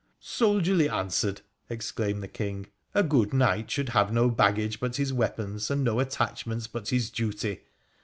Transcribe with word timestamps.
'Soldierly 0.39 0.89
answered,' 0.89 1.41
exclaimed 1.69 2.23
the 2.23 2.27
King:' 2.27 2.65
a 2.95 3.03
good 3.03 3.33
knight 3.35 3.69
should 3.69 3.89
have 3.89 4.11
no 4.11 4.31
baggage 4.31 4.79
but 4.79 4.95
his 4.95 5.13
weapons, 5.13 5.69
and 5.69 5.83
no 5.83 5.99
attachments 5.99 6.65
but 6.65 6.87
his 6.89 7.11
duty. 7.11 7.65